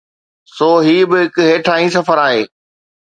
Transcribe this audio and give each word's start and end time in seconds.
سو 0.55 0.69
هي 0.85 0.97
به 1.09 1.17
هڪ 1.23 1.35
هيٺاهين 1.49 1.89
سفر 1.97 2.17
آهي. 2.27 2.41